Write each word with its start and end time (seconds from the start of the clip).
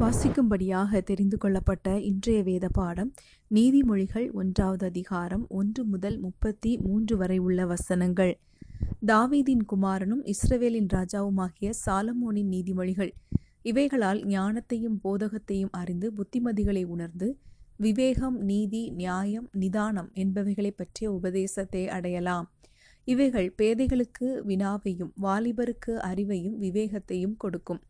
வாசிக்கும்படியாக 0.00 1.00
தெரிந்து 1.00 1.36
கொள்ளப்பட்ட 1.36 1.98
இன்றைய 1.98 2.42
வேத 2.42 2.68
பாடம் 2.68 3.14
நீதிமொழிகள் 3.50 4.32
ஒன்றாவது 4.32 4.86
அதிகாரம் 4.86 5.46
ஒன்று 5.48 5.84
முதல் 5.84 6.18
முப்பத்தி 6.18 6.78
மூன்று 6.78 7.16
வரை 7.16 7.38
உள்ள 7.38 7.66
வசனங்கள். 7.66 8.32
தாவீதின் 9.06 9.64
குமாரனும் 9.72 10.22
இஸ்ரவேலின் 10.24 10.88
ராஜாவுமாகிய 10.92 11.70
சாலமோனின் 11.86 12.50
நீதிமொழிகள். 12.50 13.12
இவைகளால் 13.62 14.22
ஞானத்தையும் 14.24 14.96
போதகத்தையும் 15.04 15.70
அறிந்து 15.70 16.12
புத்திமதிகளை 16.16 16.84
உணர்ந்து 16.84 17.38
விவேகம் 17.76 18.38
நீதி 18.42 18.90
நியாயம் 18.90 19.48
நிதானம் 19.52 20.10
என்பவைகளை 20.14 20.70
பற்றிய 20.70 21.12
உபதேசத்தை 21.12 21.88
அடையலாம். 21.88 22.48
இவைகள் 23.04 23.54
பேதைகளுக்கு 23.58 24.28
வினாவையும் 24.46 25.12
வாலிபருக்கு 25.22 25.94
அறிவையும் 26.10 26.58
விவேகத்தையும் 26.60 27.36
கொடுக்கும். 27.36 27.80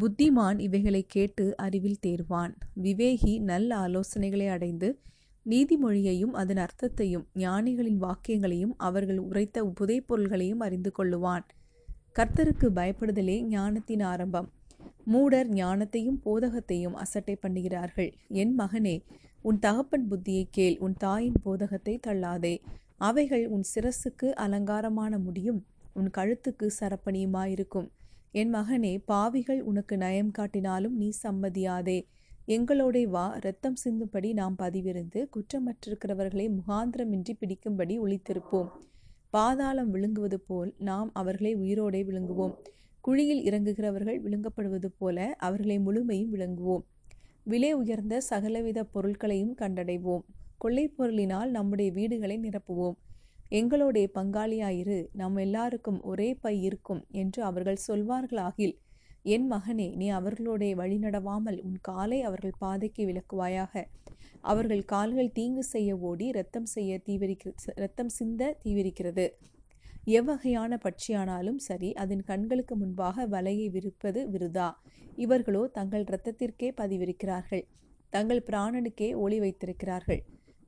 புத்திமான் 0.00 0.58
இவைகளை 0.58 1.04
கேட்டு 1.08 1.56
அறிவில் 1.56 1.98
தேர்வான். 2.06 2.52
விவேகி 2.82 3.40
நல்ல 3.40 3.76
ஆலோசனைகளை 3.76 4.48
அடைந்து 4.48 4.98
நீதிமொழியையும் 5.46 6.32
அதன் 6.32 6.56
அர்த்தத்தையும் 6.56 7.26
ஞானிகளின் 7.34 7.98
வாக்கியங்களையும் 8.00 8.74
அவர்கள் 8.76 9.18
உரைத்த 9.18 9.72
புதைப்பொருள்களையும் 9.80 10.58
அறிந்து 10.58 10.92
கொள்ளுவான். 10.98 11.44
கர்த்தருக்கு 12.18 12.68
பயப்படுதலே 12.74 13.42
ஞானத்தின் 13.42 14.02
ஆரம்பம். 14.02 14.48
மூடர் 15.04 15.48
ஞானத்தையும் 15.48 16.20
போதகத்தையும் 16.24 16.92
அசட்டை 16.92 17.38
பண்ணுகிறார்கள். 17.42 18.12
என் 18.28 18.58
மகனே 18.58 19.02
உன் 19.42 19.58
தகப்பன் 19.58 20.06
புத்தியை 20.10 20.44
கேள். 20.50 20.76
உன் 20.78 20.94
தாயின் 20.98 21.40
போதகத்தை 21.42 22.00
தள்ளாதே. 22.06 22.60
அவைகள் 22.96 23.48
உன் 23.48 23.64
சிரசுக்கு 23.74 24.30
அலங்காரமான 24.32 25.18
முடியும். 25.18 25.66
உன் 25.92 26.10
கழுத்துக்கு 26.18 26.66
சரப்பணியுமாயிருக்கும். 26.80 27.88
என் 28.34 28.54
மகனே 28.54 28.98
பாவிகள் 29.04 29.60
உனக்கு 29.60 29.96
நயம் 29.96 30.30
காட்டினாலும் 30.38 30.94
நீ 30.94 31.08
சம்மதியாதே. 31.22 31.96
எங்களோடே 32.46 33.02
வா 33.04 33.24
இரத்தம் 33.36 33.76
சிந்தும்படி 33.84 34.32
நாம் 34.32 34.56
பதிவிருந்து 34.58 35.20
குற்றமற்றிருக்கிறவர்களை 35.34 36.46
முகாந்திரமின்றி 36.54 37.34
பிடிக்கும்படி 37.40 37.94
ஒழித்திருப்போம் 37.98 38.70
பாதாளம் 39.30 39.90
விழுங்குவது 39.90 40.40
போல் 40.40 40.74
நாம் 40.78 41.10
அவர்களை 41.12 41.52
உயிரோடே 41.56 42.00
விழுங்குவோம். 42.04 42.54
குழியில் 43.00 43.44
இறங்குகிறவர்கள் 43.44 44.18
விழுங்கப்படுவது 44.24 44.90
போல 44.98 45.34
அவர்களை 45.38 45.78
முழுமையும் 45.78 46.32
விளங்குவோம் 46.34 46.84
விலை 47.44 47.72
உயர்ந்த 47.72 48.20
சகலவித 48.30 48.80
பொருட்களையும் 48.84 49.54
கண்டடைவோம். 49.56 50.24
கொள்ளை 50.56 50.94
பொருளினால் 50.98 51.50
நம்முடைய 51.50 51.92
வீடுகளை 51.92 52.38
நிரப்புவோம். 52.38 52.98
எங்களோடைய 53.52 54.06
பங்காளியாயிரு 54.14 54.98
நம் 55.12 55.36
எல்லாருக்கும் 55.36 55.98
ஒரே 56.02 56.28
பை 56.34 56.54
இருக்கும் 56.62 57.02
என்று 57.12 57.42
அவர்கள் 57.42 57.84
சொல்வார்களாகில் 57.86 58.74
என் 59.24 59.46
மகனே 59.50 59.88
நீ 59.96 60.06
அவர்களுடைய 60.08 60.72
வழி 60.76 60.96
நடவாமல் 60.98 61.58
உன் 61.60 61.76
காலை 61.80 62.18
அவர்கள் 62.22 62.54
பாதைக்கு 62.58 63.02
விளக்குவாயாக. 63.06 63.84
அவர்கள் 64.40 64.84
கால்கள் 64.84 65.30
தீங்கு 65.32 65.64
செய்ய 65.64 65.96
ஓடி 65.96 66.28
ரத்தம் 66.30 66.66
செய்ய 66.66 67.00
தீவிரிக்க 67.06 67.74
ரத்தம் 67.74 68.08
சிந்த 68.08 68.56
தீவிரிக்கிறது. 68.64 69.26
எவ்வகையான 70.06 70.78
பட்சியானாலும் 70.84 71.60
சரி 71.60 71.92
அதன் 71.92 72.24
கண்களுக்கு 72.24 72.76
முன்பாக 72.76 73.26
வலையை 73.26 73.68
விரிப்பது 73.70 74.22
விருதா? 74.30 74.68
இவர்களோ 75.16 75.62
தங்கள் 75.72 76.04
இரத்தத்திற்கே 76.04 76.70
பதிவிருக்கிறார்கள். 76.80 77.64
தங்கள் 78.12 78.46
பிராணனுக்கே 78.50 79.10
ஒளி 79.16 79.38
வைத்திருக்கிறார்கள். 79.40 80.22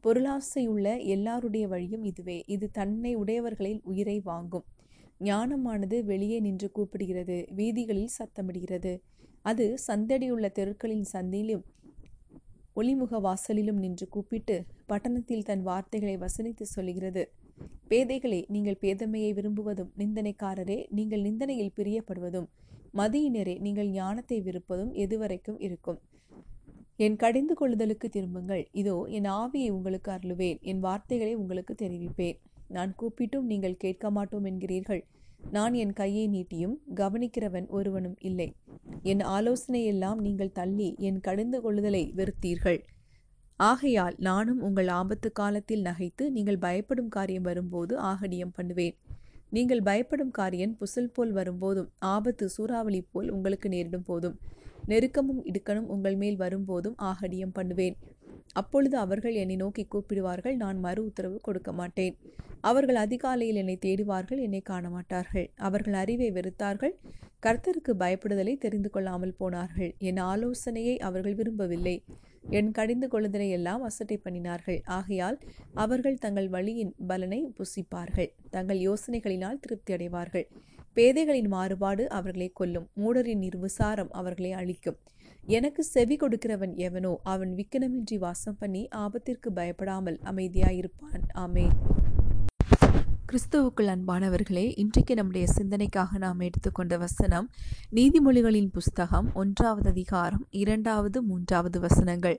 பொருளாசையுள்ள 0.05 0.87
எல்லாருடைய 1.15 1.65
வழியும் 1.73 2.05
இதுவே. 2.11 2.39
இது 2.55 2.67
தன்னை 2.79 3.13
உடையவர்களில் 3.23 3.83
உயிரை 3.91 4.17
வாங்கும். 4.31 4.65
ஞானமானது 5.29 5.97
வெளியே 6.11 6.39
நின்று 6.47 6.69
கூப்பிடுகிறது. 6.77 7.37
வீதிகளில் 7.59 8.15
சத்தமிடுகிறது. 8.19 8.93
அது 9.51 9.67
சந்தடியுள்ள 9.87 10.47
தெருக்களின் 10.59 11.07
சந்தையிலும் 11.15 11.65
ஒளிமுக 12.81 13.19
வாசலிலும் 13.27 13.81
நின்று 13.85 14.07
கூப்பிட்டு 14.15 14.55
பட்டணத்தில் 14.91 15.45
தன் 15.49 15.63
வார்த்தைகளை 15.69 16.15
வசனித்து 16.23 16.65
சொல்கிறது 16.77 17.23
பேதைகளே 17.91 18.41
நீங்கள் 18.55 18.81
பேதமையை 18.83 19.31
விரும்புவதும் 19.39 19.91
நிந்தனைக்காரரே 20.01 20.79
நீங்கள் 20.99 21.23
நிந்தனையில் 21.27 21.77
பிரியப்படுவதும் 21.79 22.49
மதியினரே 23.01 23.55
நீங்கள் 23.67 23.91
ஞானத்தை 23.99 24.39
விருப்பதும் 24.41 24.93
எதுவரைக்கும் 25.05 25.61
இருக்கும். 25.67 26.01
என் 26.99 27.17
கடிந்து 27.17 27.55
கொள்ளுதலுக்கு 27.61 28.09
திரும்புங்கள். 28.09 28.65
இதோ 28.81 28.97
என் 29.17 29.29
ஆவியை 29.41 29.71
உங்களுக்கு 29.71 30.11
அருளுவேன். 30.13 30.59
என் 30.61 30.81
வார்த்தைகளை 30.81 31.35
உங்களுக்கு 31.35 31.75
தெரிவிப்பேன். 31.75 32.39
நான் 32.69 32.93
கூப்பிட்டும் 33.01 33.49
நீங்கள் 33.53 33.77
கேட்க 33.77 34.11
மாட்டோம் 34.11 34.45
என்கிறீர்கள். 34.45 35.03
நான் 35.51 35.75
என் 35.75 35.93
கையை 35.93 36.27
நீட்டியும் 36.27 36.77
கவனிக்கிறவன் 36.95 37.67
ஒருவனும் 37.69 38.17
இல்லை. 38.21 38.49
என் 39.03 39.23
ஆலோசனையெல்லாம் 39.37 40.21
நீங்கள் 40.27 40.53
தள்ளி 40.53 40.89
என் 40.99 41.21
கடிந்து 41.21 41.59
கொள்ளுதலை 41.65 42.05
வெறுத்தீர்கள். 42.21 42.81
ஆகையால் 43.61 44.17
நானும் 44.19 44.61
உங்கள் 44.61 44.89
ஆபத்து 45.01 45.29
காலத்தில் 45.33 45.83
நகைத்து 45.83 46.25
நீங்கள் 46.31 46.59
பயப்படும் 46.59 47.09
காரியம் 47.09 47.43
வரும்போது 47.43 47.95
ஆகடியம் 48.11 48.55
பண்ணுவேன். 48.55 48.97
நீங்கள் 49.51 49.83
பயப்படும் 49.83 50.31
காரியன் 50.31 50.75
புசல் 50.81 51.13
போல் 51.13 51.33
வரும்போதும் 51.33 51.91
ஆபத்து 51.99 52.45
சூறாவளி 52.49 53.01
போல் 53.13 53.29
உங்களுக்கு 53.31 53.69
நேரிடும் 53.69 54.07
போதும். 54.07 54.39
நெருக்கமும் 54.91 55.43
இடுக்கணும் 55.51 55.91
உங்கள் 55.95 56.17
மேல் 56.23 56.37
வரும்போதும் 56.37 56.97
ஆகடியம் 57.11 57.57
பண்ணுவேன். 57.59 57.97
அப்பொழுது 58.61 58.97
அவர்கள் 59.05 59.37
என்னை 59.43 59.57
நோக்கி 59.57 59.85
கூப்பிடுவார்கள் 59.93 60.57
நான் 60.57 60.79
மறு 60.87 61.01
உத்தரவு 61.05 61.39
கொடுக்க 61.47 61.71
மாட்டேன். 61.73 62.17
அவர்கள் 62.71 62.99
அதிகாலையில் 63.05 63.61
என்னை 63.63 63.77
தேடுவார்கள் 63.87 64.41
என்னை 64.47 64.61
காண 64.71 64.85
மாட்டார்கள். 64.89 65.47
அவர்கள் 65.69 65.97
அறிவை 66.03 66.29
வெறுத்தார்கள் 66.37 66.95
கர்த்தருக்கு 67.47 67.93
பயப்படுதலை 68.03 68.53
தெரிந்து 68.59 68.91
கொள்ளாமல் 68.91 69.35
போனார்கள். 69.41 69.91
என் 70.09 70.21
ஆலோசனையை 70.33 70.95
அவர்கள் 71.09 71.35
விரும்பவில்லை. 71.35 71.97
என் 72.59 72.71
கடிந்து 72.71 73.07
கொள்ளுதலை 73.13 73.49
எல்லாம் 73.49 73.83
அசட்டை 73.83 74.17
பண்ணினார்கள். 74.25 74.79
ஆகையால் 74.99 75.39
அவர்கள் 75.85 76.23
தங்கள் 76.25 76.49
வழியின் 76.49 76.95
பலனை 77.11 77.41
புசிப்பார்கள். 77.59 78.31
தங்கள் 78.51 78.81
யோசனைகளினால் 78.89 79.61
திருப்தி 79.61 79.93
அடைவார்கள். 79.97 80.47
பேதைகளின் 80.97 81.49
மாறுபாடு 81.49 82.09
அவர்களை 82.09 82.51
கொல்லும். 82.55 82.89
மூடரின் 82.97 83.43
நிர்விசாரம் 83.45 84.11
அவர்களை 84.11 84.53
அழிக்கும். 84.53 84.99
எனக்கு 85.47 85.83
செவி 85.85 86.17
கொடுக்கிறவன் 86.17 86.75
எவனோ 86.75 87.21
அவன் 87.23 87.55
விக்கனமின்றி 87.55 88.19
வாசம் 88.19 88.57
பண்ணி 88.59 88.89
ஆபத்திற்கு 88.89 89.53
பயப்படாமல் 89.53 90.19
அமைதியாயிருப்பான். 90.25 91.25
ஆமே 91.35 91.67
கிறிஸ்துவுக்குள் 93.33 93.91
அன்பானவர்களே 93.95 94.73
இன்றைக்கு 94.77 95.15
நம்முடைய 95.15 95.47
சிந்தனைக்காக 95.57 96.19
நாம் 96.19 96.41
எடுத்துக்கொண்ட 96.41 96.99
வசனம் 96.99 97.51
நீதிமொழிகளின் 97.93 98.71
புஸ்தகம் 98.73 99.31
ஒன்றாவது 99.35 99.89
அதிகாரம் 99.89 100.47
இரண்டாவது 100.51 101.23
மூன்றாவது 101.23 101.81
வசனங்கள். 101.81 102.39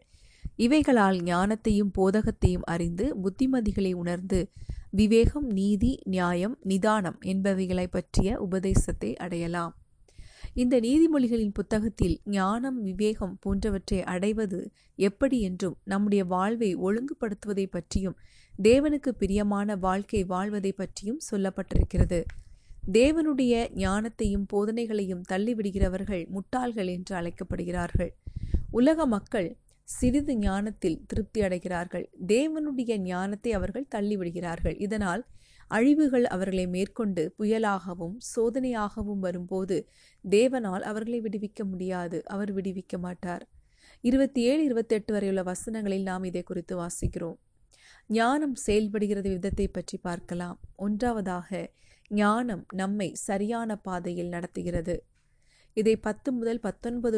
இவைகளால் 0.56 1.18
ஞானத்தையும் 1.22 1.92
போதகத்தையும் 1.98 2.66
அறிந்து 2.66 3.16
புத்திமதிகளை 3.24 3.94
உணர்ந்து 3.94 4.40
விவேகம் 4.98 5.48
நீதி 5.50 5.90
நியாயம் 6.04 6.54
நிதானம் 6.64 7.18
என்பவைகளை 7.26 7.86
பற்றிய 7.88 8.38
உபதேசத்தை 8.40 9.10
அடையலாம். 9.16 9.74
இந்த 10.54 10.76
நீதிமொழிகளின் 10.80 11.54
புத்தகத்தில் 11.54 12.14
ஞானம் 12.26 12.78
விவேகம் 12.82 13.34
போன்றவற்றை 13.42 14.00
அடைவது 14.04 14.60
எப்படி 15.00 15.38
என்றும் 15.42 15.76
நம்முடைய 15.84 16.26
வாழ்வை 16.26 16.70
ஒழுங்குபடுத்துவதை 16.78 17.66
பற்றியும் 17.70 18.18
தேவனுக்கு 18.64 19.12
பிரியமான 19.18 19.76
வாழ்க்கை 19.76 20.24
வாழ்வதை 20.24 20.72
பற்றியும் 20.72 21.22
சொல்லப்பட்டிருக்கிறது. 21.32 22.20
தேவனுடைய 22.92 23.54
ஞானத்தையும் 23.84 24.48
போதனைகளையும் 24.54 25.26
தள்ளிவிடுகிறவர்கள் 25.30 26.24
முட்டாள்கள் 26.28 26.92
என்று 26.92 27.14
அழைக்கப்படுகிறார்கள். 27.16 28.14
உலக 28.72 29.06
மக்கள் 29.06 29.50
சிறிது 29.88 30.34
ஞானத்தில் 30.38 31.00
திருப்தி 31.08 31.40
அடைகிறார்கள். 31.42 32.06
தேவனுடைய 32.28 32.94
ஞானத்தை 32.98 33.52
அவர்கள் 33.54 33.92
தள்ளிவிடுகிறார்கள். 33.96 34.76
இதனால் 34.80 35.24
அழிவுகள் 35.72 36.26
அவர்களை 36.26 36.66
மேற்கொண்டு 36.68 37.24
புயலாகவும் 37.40 38.16
சோதனையாகவும் 38.36 39.22
வரும்போது 39.28 39.78
தேவனால் 40.26 40.84
அவர்களை 40.92 41.20
விடுவிக்க 41.22 41.64
முடியாது. 41.64 42.18
அவர் 42.24 42.52
விடுவிக்க 42.54 42.98
மாட்டார். 42.98 43.44
இருபத்தி 44.02 44.42
ஏழு 44.42 44.62
இருபத்தெட்டு 44.64 45.12
வரையுள்ள 45.14 45.44
வசனங்களில் 45.44 46.06
நாம் 46.10 46.24
இதை 46.24 46.44
குறித்து 46.44 46.76
வாசிக்கிறோம். 46.82 47.38
ஞானம் 48.10 48.56
செயல்படுகிறது 48.56 49.30
விதத்தை 49.30 49.68
பற்றி 49.68 49.98
பார்க்கலாம். 49.98 50.58
ஒன்றாவதாக 50.76 51.50
ஞானம் 52.12 52.66
நம்மை 52.74 53.08
சரியான 53.28 53.78
பாதையில் 53.78 54.28
நடத்துகிறது. 54.28 54.96
இதை 55.74 55.96
பத்து 55.98 56.30
முதல் 56.32 56.60
பத்தொன்பது 56.60 57.18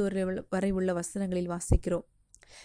வரை 0.50 0.72
உள்ள 0.72 0.92
வசனங்களில் 0.94 1.52
வாசிக்கிறோம். 1.56 2.06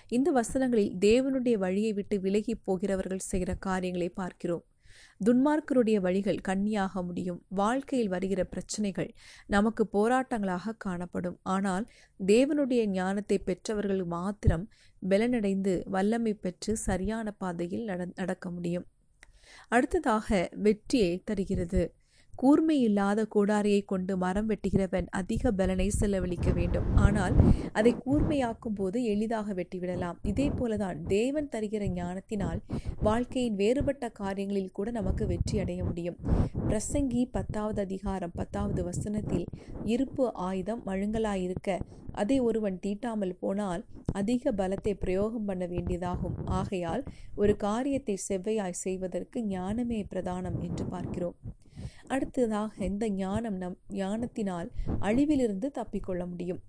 இந்த 0.08 0.32
வசனங்களில் 0.32 0.92
தேவனுடைய 1.00 1.56
வழியை 1.56 1.92
விட்டு 1.92 2.20
விலகி 2.20 2.54
போகிறவர்கள் 2.54 3.28
செய்கிற 3.30 3.54
காரியங்களை 3.54 4.08
பார்க்கிறோம். 4.08 4.64
துன்மார்க்கருடைய 5.24 5.96
வழிகள் 6.00 6.40
கண்ணியாக 6.48 7.02
முடியும். 7.02 7.40
வாழ்க்கையில் 7.48 8.08
வருகிற 8.08 8.44
பிரச்சனைகள் 8.44 9.10
நமக்கு 9.46 9.88
போராட்டங்களாக 9.92 10.74
காணப்படும். 10.78 11.38
ஆனால் 11.42 11.86
தேவனுடைய 12.20 12.86
ஞானத்தை 12.86 13.38
பெற்றவர்கள் 13.38 14.04
மாத்திரம் 14.04 14.68
பலனடைந்து 15.08 15.74
வல்லமை 15.84 16.34
பெற்று 16.34 16.76
சரியான 16.76 17.30
பாதையில் 17.32 17.84
நட 17.84 18.04
நடக்க 18.14 18.50
முடியும். 18.50 18.86
அடுத்ததாக 19.68 20.48
வெற்றியை 20.56 21.22
தருகிறது. 21.24 21.82
கூர்மை 22.40 22.76
இல்லாத 22.86 23.20
கோடாரியை 23.34 23.80
கொண்டு 23.90 24.12
மரம் 24.22 24.48
வெட்டுகிறவன் 24.50 25.08
அதிக 25.18 25.50
பலனை 25.58 25.86
செலவழிக்க 25.98 26.48
வேண்டும். 26.56 26.86
ஆனால் 27.04 27.34
அதை 27.78 27.92
கூர்மையாக்கும் 28.04 28.76
போது 28.78 28.98
எளிதாக 29.12 29.54
வெட்டிவிடலாம். 29.58 30.18
இதே 30.30 30.46
போலதான் 30.58 30.98
தேவன் 31.14 31.50
தருகிற 31.52 31.86
ஞானத்தினால் 31.98 32.60
வாழ்க்கையின் 33.08 33.58
வேறுபட்ட 33.62 34.08
காரியங்களில் 34.20 34.74
கூட 34.78 34.90
நமக்கு 34.98 35.26
வெற்றி 35.32 35.62
அடைய 35.64 35.80
முடியும். 35.90 36.18
பிரசங்கி 36.68 37.22
பத்தாவது 37.36 37.80
அதிகாரம் 37.86 38.36
பத்தாவது 38.40 38.82
வசனத்தில் 38.90 39.46
இருப்பு 39.94 40.26
ஆயுதம் 40.48 40.84
மழுங்கலாயிருக்க 40.90 41.78
அதை 42.20 42.36
ஒருவன் 42.48 42.82
தீட்டாமல் 42.84 43.38
போனால் 43.42 43.82
அதிக 44.20 44.52
பலத்தை 44.60 44.92
பிரயோகம் 45.04 45.48
பண்ண 45.50 45.64
வேண்டியதாகும். 45.66 46.36
ஆகையால் 46.60 47.04
ஒரு 47.42 47.52
காரியத்தை 47.66 48.16
செவ்வையாய் 48.28 48.82
செய்வதற்கு 48.84 49.40
ஞானமே 49.56 50.00
பிரதானம் 50.12 50.60
என்று 50.68 50.86
பார்க்கிறோம். 50.94 51.36
அடுத்ததாக 52.12 52.84
இந்த 52.84 53.04
ஞானம் 53.10 53.56
நம் 53.56 53.76
ஞானத்தினால் 53.88 54.68
அழிவிலிருந்து 55.00 55.68
தப்பிக்கொள்ள 55.78 56.22
முடியும். 56.28 56.60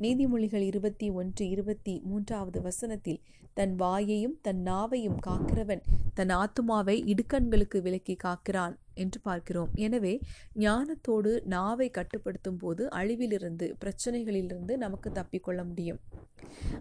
நீதிமொழிகள் 0.00 0.64
இருபத்தி 0.72 1.06
ஒன்று 1.10 1.48
இருபத்தி 1.48 2.00
மூன்றாவது 2.04 2.58
வசனத்தில் 2.62 3.20
தன் 3.54 3.74
வாயையும் 3.78 4.36
தன் 4.42 4.62
நாவையும் 4.66 5.18
காக்கிறவன் 5.26 5.82
தன் 6.14 6.28
ஆத்துமாவை 6.28 6.96
இடுக்கண்களுக்கு 7.12 7.78
விலக்கி 7.82 8.16
காக்கிறான். 8.24 8.74
என்று 8.94 9.20
பார்க்கிறோம். 9.20 9.70
எனவே 9.74 10.20
ஞானத்தோடு 10.58 11.32
நாவை 11.44 11.90
கட்டுப்படுத்தும் 11.90 12.56
போது 12.56 12.88
அழிவிலிருந்து 12.88 13.74
பிரச்சனைகளிலிருந்து 13.84 14.76
நமக்கு 14.76 15.10
தப்பிக்கொள்ள 15.10 15.64
முடியும். 15.64 16.00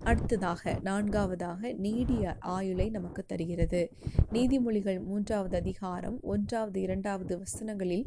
அடுத்ததாக 0.04 0.80
நான்காவதாக 0.82 1.74
நீடிய 1.74 2.36
ஆயுளை 2.40 2.90
நமக்கு 2.90 3.26
தருகிறது. 3.26 3.92
நீதிமொழிகள் 4.32 5.04
மூன்றாவது 5.04 5.58
அதிகாரம் 5.58 6.20
ஒன்றாவது 6.22 6.82
இரண்டாவது 6.82 7.34
வசனங்களில் 7.38 8.06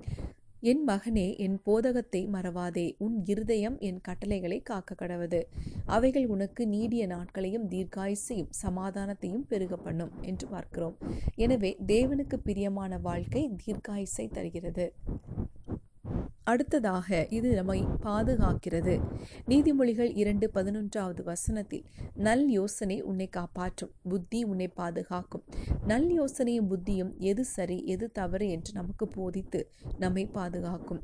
என் 0.70 0.82
மகனே 0.88 1.36
என் 1.36 1.56
போதகத்தை 1.62 2.20
மறவாதே. 2.32 2.84
உன் 2.98 3.16
இருதயம் 3.24 3.78
என் 3.78 4.00
கட்டளைகளை 4.00 4.58
காக்க 4.62 4.94
கடவது. 4.98 5.40
அவைகள் 5.86 6.26
உனக்கு 6.26 6.66
நீடிய 6.66 7.06
நாட்களையும் 7.06 7.66
தீர்க்காயுசையும் 7.68 8.52
சமாதானத்தையும் 8.62 9.46
பெருக 9.48 9.76
பண்ணும் 9.76 10.12
என்று 10.20 10.48
பார்க்கிறோம். 10.48 10.96
எனவே 11.36 11.76
தேவனுக்கு 11.86 12.38
பிரியமான 12.44 12.98
வாழ்க்கை 12.98 13.42
தீர்க்காயுசை 13.64 14.30
தருகிறது. 14.30 14.86
அடுத்ததாக 16.44 17.26
இது 17.30 17.54
நம்மை 17.54 17.84
பாதுகாக்கிறது. 18.04 19.00
நீதிமொழிகள் 19.48 20.10
இரண்டு 20.14 20.50
பதினொன்றாவது 20.54 21.22
வசனத்தில் 21.22 21.84
நல் 22.14 22.48
யோசனை 22.48 23.00
உன்னை 23.02 23.28
காப்பாற்றும் 23.28 23.92
புத்தி 24.08 24.44
உன்னை 24.44 24.68
பாதுகாக்கும். 24.68 25.44
நல் 25.86 26.20
யோசனையும் 26.20 26.68
புத்தியும் 26.68 27.16
எது 27.18 27.44
சரி 27.44 27.86
எது 27.86 28.10
தவறு 28.10 28.48
என்று 28.48 28.72
நமக்கு 28.72 29.08
போதித்து 29.08 29.70
நம்மை 29.98 30.26
பாதுகாக்கும். 30.26 31.02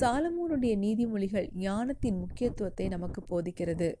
சாலமோனுடைய 0.00 0.74
நீதிமொழிகள் 0.76 1.48
ஞானத்தின் 1.54 2.18
முக்கியத்துவத்தை 2.18 2.88
நமக்கு 2.88 3.22
போதிக்கிறது. 3.30 3.94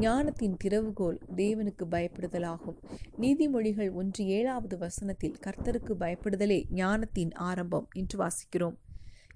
ஞானத்தின் 0.00 0.56
திறவுகோல் 0.64 1.18
தேவனுக்கு 1.36 1.84
பயப்படுதலாகும். 1.90 2.76
நீதிமொழிகள் 3.20 3.92
ஒன்று 3.92 4.26
ஏழாவது 4.26 4.78
வசனத்தில் 4.78 5.36
கர்த்தருக்கு 5.46 5.94
பயப்படுதலே 6.00 6.64
ஞானத்தின் 6.70 7.32
ஆரம்பம் 7.32 7.88
என்று 7.92 8.26
வாசிக்கிறோம். 8.26 8.76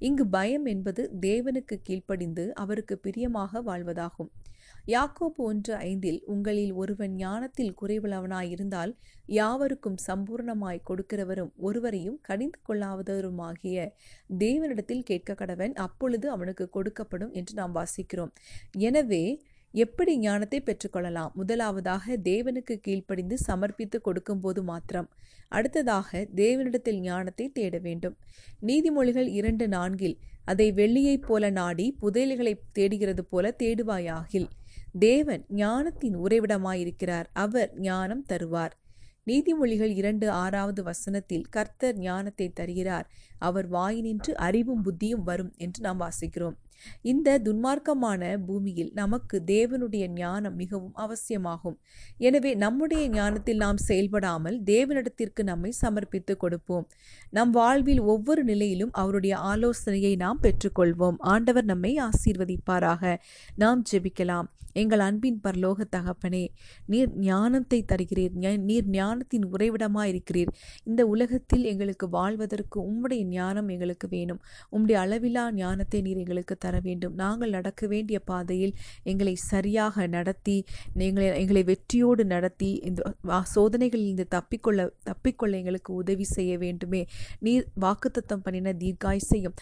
இங்கு 0.06 0.24
பயம் 0.26 0.66
என்பது 0.66 1.02
தேவனுக்கு 1.20 1.76
கீழ்ப்படிந்து 1.88 2.44
அவருக்கு 2.62 2.94
பிரியமாக 2.98 3.62
வாழ்வதாகும். 3.62 4.30
யாக்கோப்பு 4.86 5.42
ஒன்று 5.48 5.72
ஐந்தில் 5.88 6.18
உங்களில் 6.24 6.72
ஒருவன் 6.72 7.14
ஞானத்தில் 7.16 7.74
குறைவுள்ளவனாயிருந்தால் 7.80 8.92
யாவருக்கும் 9.38 9.98
சம்பூர்ணமாய் 10.06 10.86
கொடுக்கிறவரும் 10.88 11.52
ஒருவரையும் 11.68 12.18
கடிந்து 12.28 12.60
கொள்ளாதவருமாகிய 12.68 13.86
தேவனிடத்தில் 14.38 15.06
கேட்க 15.10 15.36
கடவன் 15.40 15.74
அப்பொழுது 15.86 16.28
அவனுக்கு 16.30 16.66
கொடுக்கப்படும் 16.76 17.32
என்று 17.32 17.54
நாம் 17.54 17.76
வாசிக்கிறோம். 17.78 18.32
எனவே 18.88 19.24
எப்படி 19.74 20.18
ஞானத்தை 20.18 20.58
பெற்றுக்கொள்ளலாம்? 20.60 21.32
முதலாவதாக 21.34 22.16
தேவனுக்கு 22.24 22.74
கீழ்ப்படிந்து 22.80 23.38
சமர்ப்பித்து 23.46 24.00
கொடுக்கும்போது 24.00 24.62
மாத்திரம். 24.62 25.08
அடுத்ததாக 25.48 26.26
தேவனிடத்தில் 26.34 27.00
ஞானத்தை 27.00 27.46
தேட 27.48 27.78
வேண்டும். 27.78 28.16
நீதிமொழிகள் 28.62 29.28
இரண்டு 29.28 29.68
நான்கில் 29.68 30.16
அதை 30.44 30.72
வெள்ளியைப் 30.72 31.26
போல 31.26 31.50
நாடி 31.50 31.96
புதையல்களை 32.00 32.54
தேடுகிறது 32.72 33.24
போல 33.24 33.54
தேடுவாயாகில் 33.62 34.48
தேவன் 34.98 35.44
ஞானத்தின் 35.48 36.16
உறைவிடமாயிருக்கிறார் 36.16 37.28
அவர் 37.32 37.70
ஞானம் 37.80 38.24
தருவார் 38.32 38.74
நீதிமொழிகள் 39.26 39.92
இரண்டு 39.94 40.30
ஆறாவது 40.30 40.82
வசனத்தில் 40.82 41.46
கர்த்தர் 41.50 41.98
ஞானத்தை 41.98 42.52
தருகிறார் 42.52 43.06
அவர் 43.38 43.70
வாயினின்று 43.70 44.32
அறிவும் 44.46 44.84
புத்தியும் 44.84 45.22
வரும் 45.22 45.52
என்று 45.56 45.80
நாம் 45.82 46.00
வாசிக்கிறோம். 46.00 46.56
இந்த 47.02 47.38
துன்மார்க்கமான 47.38 48.22
பூமியில் 48.46 48.90
நமக்கு 48.94 49.42
தேவனுடைய 49.46 50.04
ஞானம் 50.12 50.56
மிகவும் 50.56 50.94
அவசியமாகும். 50.94 51.76
எனவே 52.18 52.52
நம்முடைய 52.54 53.04
ஞானத்தில் 53.08 53.62
நாம் 53.64 53.80
செயல்படாமல் 53.88 54.58
தேவனிடத்திற்கு 54.72 55.42
நம்மை 55.42 55.72
சமர்ப்பித்து 55.82 56.36
கொடுப்போம். 56.36 56.88
நம் 57.30 57.50
வாழ்வில் 57.50 58.02
ஒவ்வொரு 58.14 58.44
நிலையிலும் 58.44 58.92
அவருடைய 58.92 59.36
ஆலோசனையை 59.52 60.14
நாம் 60.16 60.42
பெற்றுக்கொள்வோம். 60.42 61.20
ஆண்டவர் 61.34 61.64
நம்மை 61.64 61.94
ஆசீர்வதிப்பாராக. 62.08 63.14
நாம் 63.56 63.82
ஜெபிக்கலாம். 63.92 64.48
எங்கள் 64.80 65.02
அன்பின் 65.06 65.40
பரலோக 65.44 65.84
தகப்பனே 65.96 66.42
நீர் 66.92 67.10
ஞானத்தை 67.24 67.78
தருகிறீர். 67.90 68.34
நீர் 68.68 68.86
ஞானத்தின் 68.94 69.44
உறைவிடமாக 69.54 70.06
இருக்கிறீர். 70.12 70.50
இந்த 70.84 71.02
உலகத்தில் 71.06 71.64
எங்களுக்கு 71.64 72.06
வாழ்வதற்கு 72.08 72.78
உம்முடைய 72.90 73.22
ஞானம் 73.34 73.68
எங்களுக்கு 73.68 74.08
வேணும். 74.08 74.40
உம்முடைய 74.74 74.98
அளவிலா 75.04 75.44
ஞானத்தை 75.52 76.00
நீர் 76.00 76.22
எங்களுக்கு 76.24 76.56
தர 76.56 76.71
வேண்டும். 76.80 77.14
நாங்கள் 77.14 77.50
நடக்க 77.50 77.86
வேண்டிய 77.86 78.18
பாதையில் 78.18 78.74
எங்களை 79.02 79.34
சரியாக 79.34 80.06
நடத்தி 80.06 80.56
எங்களை 80.94 81.40
எங்களை 81.42 81.62
வெற்றியோடு 81.62 82.24
நடத்தி 82.24 82.70
இந்த 82.74 83.14
சோதனைகளிலிருந்து 83.54 84.26
தப்பிக்கொள்ள 84.36 84.88
தப்பிக்கொள்ள 85.04 85.50
எங்களுக்கு 85.50 85.94
உதவி 85.94 86.24
செய்ய 86.24 86.58
வேண்டுமே. 86.58 87.06
நீர் 87.40 87.66
வாக்குத்தத்தம் 87.80 88.42
பண்ணின 88.42 88.72
தீர்காய்சையும் 88.72 89.56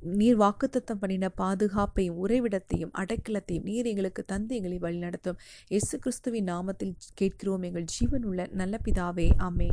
நீர் 0.00 0.38
வாக்குத்தத்தம் 0.38 1.00
பண்ணின 1.00 1.30
பாதுகாப்பையும் 1.36 2.18
உறைவிடத்தையும் 2.24 2.94
அடைக்கலத்தையும் 3.02 3.62
நீர் 3.62 3.86
எங்களுக்கு 3.86 4.24
தந்து 4.24 4.54
எங்களை 4.56 4.78
வழிநடத்தும். 4.86 5.38
இயேசு 5.68 5.98
கிறிஸ்துவின் 5.98 6.50
நாமத்தில் 6.54 6.94
கேட்கிறோம். 7.14 7.62
எங்கள் 7.62 7.90
ஜீவனுள்ள 7.98 8.52
நல்ல 8.52 8.78
பிதாவே 8.84 9.28
அமே 9.38 9.68